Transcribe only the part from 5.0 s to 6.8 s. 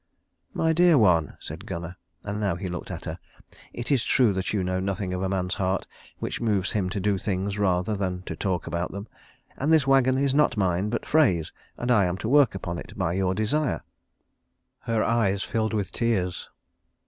of a man's heart, which moves